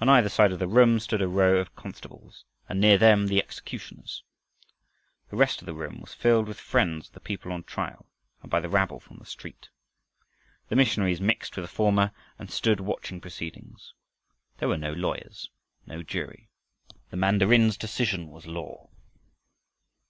On 0.00 0.08
either 0.08 0.30
side 0.30 0.50
of 0.50 0.60
the 0.60 0.66
room 0.66 0.98
stood 0.98 1.20
a 1.20 1.28
row 1.28 1.58
of 1.58 1.76
constables 1.76 2.46
and 2.70 2.80
near 2.80 2.96
them 2.96 3.26
the 3.26 3.38
executioners. 3.38 4.24
The 5.28 5.36
rest 5.36 5.60
of 5.60 5.66
the 5.66 5.74
room 5.74 6.00
was 6.00 6.14
filled 6.14 6.48
with 6.48 6.58
friends 6.58 7.08
of 7.08 7.12
the 7.12 7.20
people 7.20 7.52
on 7.52 7.64
trial 7.64 8.06
and 8.40 8.50
by 8.50 8.60
the 8.60 8.70
rabble 8.70 8.98
from 8.98 9.18
the 9.18 9.26
street. 9.26 9.68
The 10.70 10.76
missionaries 10.76 11.20
mixed 11.20 11.54
with 11.54 11.64
the 11.64 11.68
former 11.68 12.12
and 12.38 12.50
stood 12.50 12.80
watching 12.80 13.20
proceedings. 13.20 13.92
There 14.56 14.68
were 14.70 14.78
no 14.78 14.94
lawyers, 14.94 15.50
no 15.84 16.02
jury. 16.02 16.48
The 17.10 17.18
mandarin's 17.18 17.76
decision 17.76 18.28
was 18.28 18.46
law. 18.46 18.88